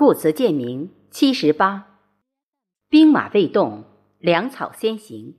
[0.00, 1.98] 故词鉴名七十八，
[2.88, 3.84] 兵马未动，
[4.18, 5.36] 粮草先行。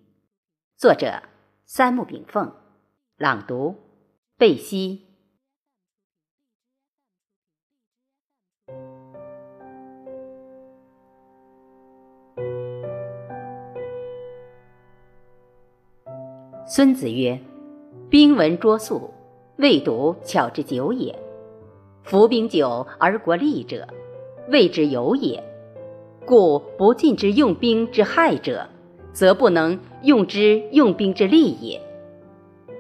[0.78, 1.24] 作者：
[1.66, 2.54] 三木炳凤。
[3.18, 3.76] 朗读：
[4.38, 5.08] 贝西。
[16.68, 17.44] 孙子曰
[18.12, 19.12] ：“兵闻拙速，
[19.56, 21.18] 未睹巧之久也。
[22.04, 23.88] 夫兵久而国利者。”
[24.52, 25.42] 谓之有也，
[26.26, 28.68] 故不尽之用兵之害者，
[29.14, 31.82] 则不能用之用兵之利也。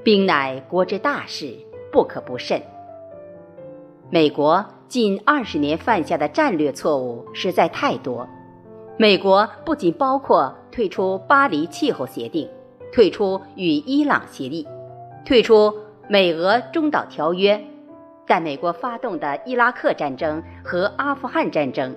[0.04, 1.55] 兵乃国之大事，
[1.90, 2.62] 不可不慎。
[4.09, 8.28] 美国近二十年犯下的战略错误实在太多。
[8.98, 12.50] 美国不仅包括退出巴黎气候协定、
[12.92, 14.67] 退出与伊朗协议、
[15.26, 15.73] 退出
[16.09, 17.64] 美俄中导条约。
[18.31, 21.94] 在美国发动的伊拉克战争和阿富汗战争，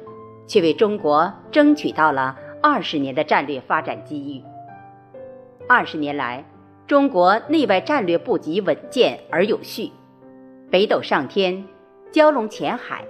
[0.49, 4.43] 却为中国争取到了二十年的战略发展机遇。
[5.69, 6.45] 二十年来，
[6.89, 9.93] 中国内外战略布局稳健而有序，
[10.73, 11.65] 北斗上天，
[12.13, 13.05] 蛟龙潜海，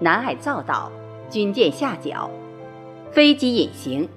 [0.00, 0.90] 南海造岛，
[1.28, 2.30] 军舰下角，
[3.10, 4.08] 飞机隐形，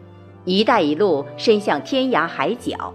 [0.46, 2.94] 一带一路伸向天涯海角，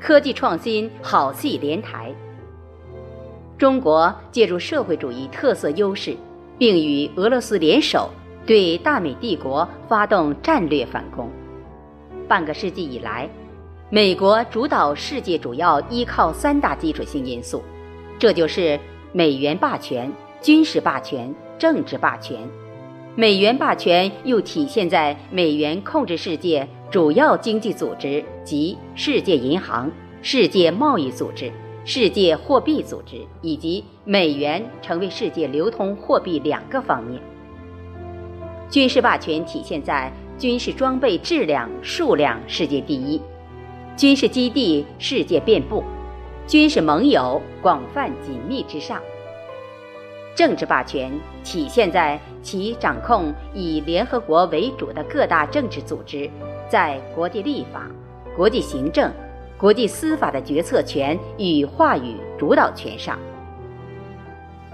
[0.00, 2.12] 科技创新好戏连台。
[3.58, 6.14] 中国借助社会主义特色优势，
[6.58, 8.10] 并与俄罗斯联手
[8.44, 11.30] 对大美帝国发动战略反攻。
[12.28, 13.26] 半个世纪以来，
[13.88, 17.62] 美国主导世界主要依靠三大基础性因素，
[18.18, 18.78] 这就是
[19.12, 22.38] 美元霸权、军事霸权、政治霸权。
[23.14, 31.50] 美元霸权又体现在美元控制世界主要经济组织及世界银行、世界贸易组织。
[31.88, 37.22] 世界货币组织以及美元成为世界流通货币两个方面。
[38.68, 43.22] 军事霸权体现在军事装备质量、数量世界第一，
[43.96, 45.84] 军事基地世界遍布，
[46.44, 49.00] 军事盟友广泛紧密之上。
[50.34, 51.12] 政治霸权
[51.44, 56.28] 体现在其掌控以联合国为主的各大政治组织，
[56.68, 57.88] 在国际立法、
[58.36, 59.08] 国际行政。
[59.58, 63.18] 国际司法的决策权与话语主导权上，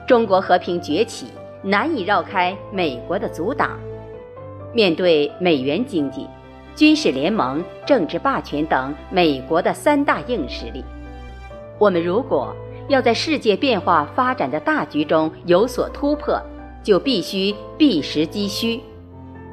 [0.09, 1.29] 中国和平崛起
[1.63, 3.79] 难以绕开美国的阻挡。
[4.75, 6.27] 面对美元经济、
[6.75, 10.85] 军事联盟、政治霸权等美国的三大硬实力，
[11.79, 12.53] 我们如果
[12.89, 16.41] 要在世界变化发展的大局中有所突破，
[16.83, 18.81] 就必须避实击虚。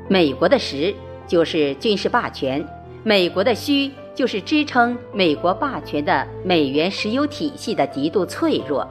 [0.08, 0.92] 美国的实
[1.28, 2.66] 就是军事霸权，
[3.04, 3.92] 美国的虚。
[4.20, 8.86] 就是支撑美国霸权的美元石油体系的极度脆弱。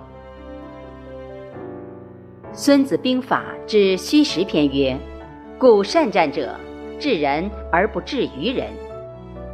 [2.55, 4.99] 《孙子兵法》之虚实篇曰
[5.61, 6.55] ：“故善战者，
[6.99, 8.69] 治人而不治于人；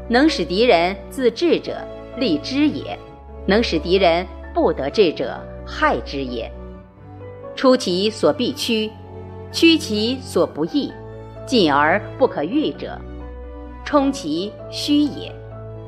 [0.08, 1.84] 能使敌人自治者，
[2.18, 2.96] 利之也；
[3.44, 4.24] 能使敌人
[4.54, 5.36] 不得志者，
[5.66, 6.48] 害之也。
[7.56, 8.88] 出其所必趋，
[9.50, 10.92] 趋其所不意，
[11.44, 12.96] 进而不可御者，
[13.84, 15.34] 冲其虚也。”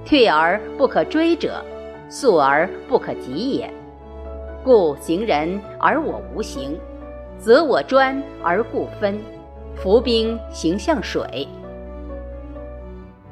[0.06, 1.61] 退而不可追者，
[2.09, 3.69] 速而不可及也。
[4.65, 6.78] 故行人而我无形，
[7.39, 9.19] 则我专而故分。
[9.75, 11.47] 伏兵行向水，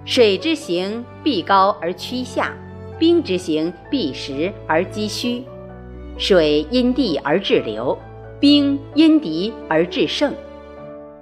[0.04, 2.52] 水之行必高而趋下，
[2.98, 5.42] 兵之行必实而积虚。
[6.18, 7.96] 水因地而制流，
[8.38, 10.34] 兵因敌而制胜。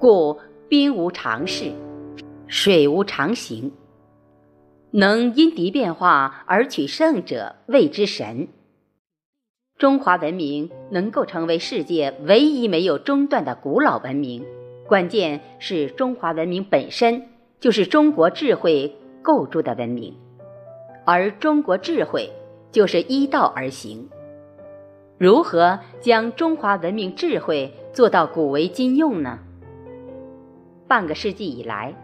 [0.00, 0.36] 故
[0.68, 1.70] 兵无常势，
[2.48, 3.70] 水无常形。
[4.94, 8.48] 能因敌变化而取胜者，谓之神。
[9.78, 14.44] 中华文明能够成为世界唯一没有中断的古老文明，
[14.86, 17.26] 关键是中华文明本身
[17.58, 20.14] 就是中国智慧构筑的文明，
[21.06, 22.30] 而中国智慧
[22.70, 24.10] 就是依道而行。
[25.16, 29.38] 如何将中华文明智慧做到古为今用呢？
[30.86, 31.94] 半个世纪以来，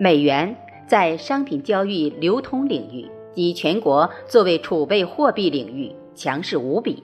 [0.00, 0.56] 美元。
[0.86, 7.02] 在商品交易流通领域及全国作为储备货币领域强势无比，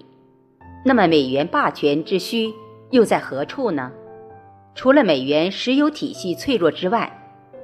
[0.85, 2.53] 那么美元霸权之需
[2.91, 3.91] 又在何处呢？
[4.75, 7.11] 除了美元石油体系脆弱之外，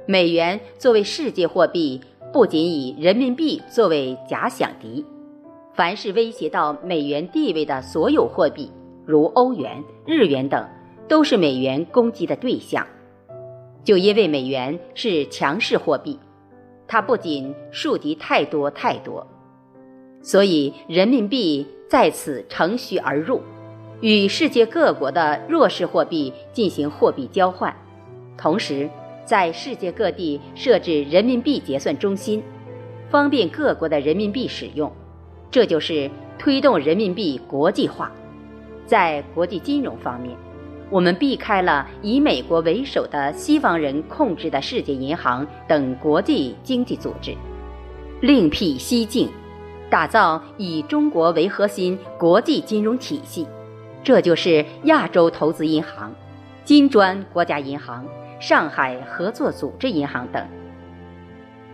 [0.07, 2.01] 美元作为世界货币，
[2.33, 5.05] 不仅以人民币作为假想敌，
[5.73, 8.71] 凡是威胁到美元地位的所有货币，
[9.05, 10.67] 如欧元、日元等，
[11.07, 12.85] 都是美元攻击的对象。
[13.85, 16.19] 就因为美元是强势货币，
[16.87, 19.25] 它不仅树敌太多太多，
[20.21, 23.41] 所以人民币在此乘虚而入，
[24.01, 27.73] 与世界各国的弱势货币进行货币交换，
[28.35, 28.89] 同时
[29.23, 32.41] 在世界各地设置人民币结算中心，
[33.09, 34.91] 方便各国的人民币使用。
[35.51, 36.09] 这就是
[36.39, 38.11] 推动人民币国际化。
[38.87, 40.35] 在国际金融方面，
[40.91, 47.35] 我们避开了以美国为首的西方人控制的世界银行等国际经济组织，
[48.21, 49.29] 另辟蹊径，
[49.89, 53.47] 打造以中国为核心国际金融体系。
[54.03, 56.13] 这就是亚洲投资银行、
[56.63, 58.05] 金砖国家银行、
[58.39, 60.45] 上海合作组织银行等。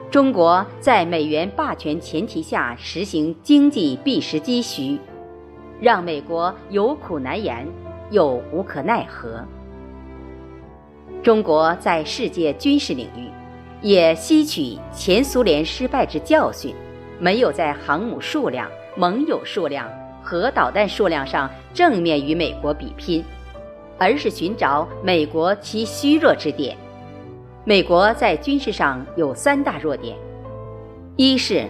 [0.09, 4.97] 中国在美元霸权前提下实行经济避实击虚，
[5.81, 7.67] 让美国有苦难言，
[8.11, 9.43] 又无可奈何。
[11.23, 13.29] 中国在世界军事领域
[13.81, 16.75] 也吸取前苏联失败之教训，
[17.19, 19.89] 没有在航母数量、盟友数量。
[20.23, 23.25] 核导弹数量上正面与美国比拼，
[23.97, 26.77] 而是寻找美国其虚弱之点。
[27.65, 30.15] 美国在军事上有三大弱点：
[31.15, 31.67] 一是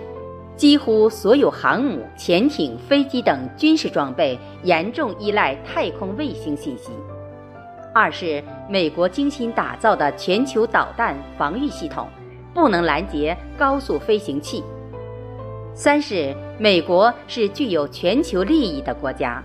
[0.56, 6.92] 几乎所有航母、潜艇、飞机等军事装备严重依赖太空卫星信息；
[7.94, 12.08] 二是美国精心打造的全球导弹防御系统
[12.54, 14.64] 不能拦截高速飞行器。
[15.74, 19.44] 三是美国是具有全球利益的国家，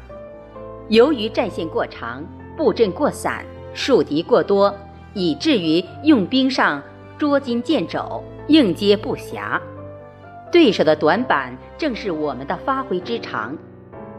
[0.88, 2.22] 由于战线过长、
[2.56, 3.42] 布阵过散、
[3.72, 4.74] 树敌过多，
[5.14, 6.82] 以至于用兵上
[7.16, 9.58] 捉襟见肘、应接不暇。
[10.56, 13.54] 对手的短板正是我们的发挥之长，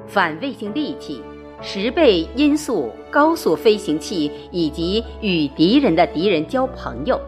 [0.05, 1.19] 反卫星利器、
[1.63, 7.19] 十倍音速高速飞行器以及与敌人的敌人交朋友，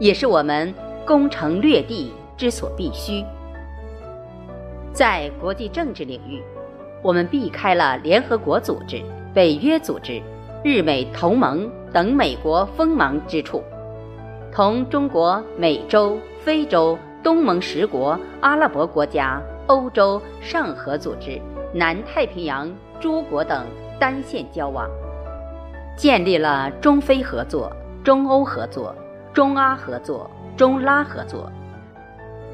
[0.00, 0.72] 也是我们
[1.04, 3.22] 攻城略地之所必须。
[4.94, 6.42] 在国际政治领域，
[7.02, 9.02] 我们避开了联合国组织、
[9.34, 10.22] 北约组织、
[10.64, 13.62] 日美同盟等美国锋芒之处，
[14.50, 21.40] 同中国、美洲、非洲、东盟十国、阿拉伯国家、欧洲上合组织、
[21.72, 23.66] 南太平洋诸国等
[23.98, 24.86] 单线交往，
[25.96, 27.72] 建立了中非合作、
[28.04, 28.94] 中欧合作、
[29.32, 31.50] 中阿合作、中拉合作、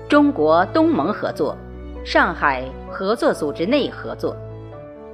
[0.09, 1.57] 中国东盟合作。
[2.03, 4.35] 上海合作组织内合作、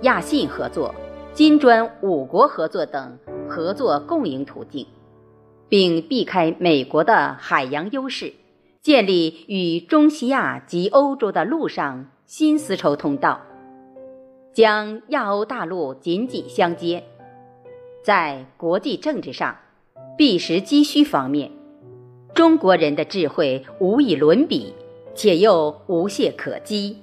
[0.03, 0.95] 亚信合作、
[1.33, 3.19] 金砖五国合作等
[3.49, 4.87] 合作共赢途径，
[5.69, 8.33] 并避开美国的海洋优势，
[8.87, 13.41] 建立与中西亚及欧洲的陆上新丝绸通道，
[14.53, 17.03] 将亚欧大陆紧紧相接。
[18.05, 19.57] 在国际政治上，
[20.17, 21.51] 避实击虚方面，
[22.33, 24.73] 中国人的智慧无以伦比。
[25.17, 26.97] 且又无懈可击。